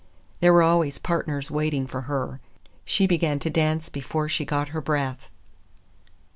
There 0.39 0.51
were 0.51 0.63
always 0.63 0.97
partners 0.97 1.51
waiting 1.51 1.85
for 1.85 2.01
her; 2.09 2.39
she 2.85 3.05
began 3.05 3.37
to 3.37 3.51
dance 3.51 3.87
before 3.87 4.27
she 4.29 4.45
got 4.45 4.69
her 4.69 4.81
breath. 4.81 5.29